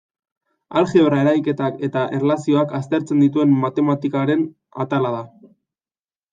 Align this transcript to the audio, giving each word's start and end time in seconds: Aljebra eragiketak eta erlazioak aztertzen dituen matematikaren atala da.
Aljebra 0.79 1.19
eragiketak 1.23 1.77
eta 1.89 2.07
erlazioak 2.21 2.75
aztertzen 2.79 3.21
dituen 3.27 3.55
matematikaren 3.67 4.45
atala 4.89 5.15
da. 5.21 5.25